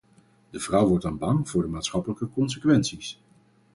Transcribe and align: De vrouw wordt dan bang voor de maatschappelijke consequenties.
De 0.49 0.59
vrouw 0.59 0.87
wordt 0.87 1.03
dan 1.03 1.17
bang 1.17 1.49
voor 1.49 1.61
de 1.61 1.67
maatschappelijke 1.67 2.29
consequenties. 2.29 3.19